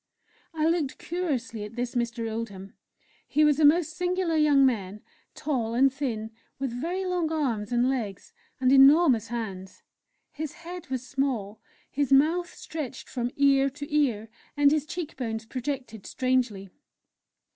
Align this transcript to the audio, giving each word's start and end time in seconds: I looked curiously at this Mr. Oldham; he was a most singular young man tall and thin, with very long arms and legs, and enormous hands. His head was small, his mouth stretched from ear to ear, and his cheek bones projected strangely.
I 0.51 0.65
looked 0.65 0.97
curiously 0.97 1.63
at 1.63 1.75
this 1.75 1.93
Mr. 1.93 2.27
Oldham; 2.27 2.73
he 3.27 3.45
was 3.45 3.59
a 3.59 3.63
most 3.65 3.95
singular 3.95 4.35
young 4.35 4.65
man 4.65 5.03
tall 5.35 5.75
and 5.75 5.93
thin, 5.93 6.31
with 6.57 6.71
very 6.71 7.05
long 7.05 7.31
arms 7.31 7.71
and 7.71 7.87
legs, 7.87 8.33
and 8.59 8.71
enormous 8.71 9.27
hands. 9.27 9.83
His 10.31 10.53
head 10.53 10.87
was 10.89 11.05
small, 11.05 11.61
his 11.91 12.11
mouth 12.11 12.51
stretched 12.51 13.07
from 13.09 13.29
ear 13.35 13.69
to 13.69 13.95
ear, 13.95 14.27
and 14.57 14.71
his 14.71 14.87
cheek 14.87 15.15
bones 15.17 15.45
projected 15.45 16.07
strangely. 16.07 16.71